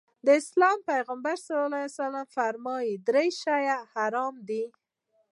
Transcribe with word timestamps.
د 0.25 0.27
اسلام 0.41 0.77
پيغمبر 0.91 1.35
ص 1.45 1.49
وفرمايل 2.15 2.93
درې 3.07 3.27
شيان 3.41 3.81
حرام 3.93 4.35
دي. 4.49 4.63